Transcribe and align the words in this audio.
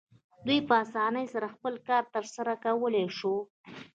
دوی 0.45 0.59
په 0.67 0.73
اسانۍ 0.83 1.25
سره 1.33 1.47
خپل 1.55 1.73
کار 1.87 2.03
ترسره 2.15 2.53
کولی 2.63 3.05
شو. 3.17 3.35